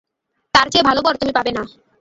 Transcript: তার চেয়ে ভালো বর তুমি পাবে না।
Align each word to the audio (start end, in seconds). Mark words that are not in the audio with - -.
তার 0.53 0.67
চেয়ে 0.71 0.87
ভালো 0.89 0.99
বর 1.05 1.13
তুমি 1.21 1.31
পাবে 1.37 1.51
না। 1.57 1.63